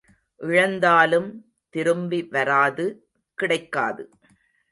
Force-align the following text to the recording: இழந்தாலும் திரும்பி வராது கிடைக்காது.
இழந்தாலும் 0.39 1.27
திரும்பி 1.73 2.21
வராது 2.31 2.85
கிடைக்காது. 3.37 4.03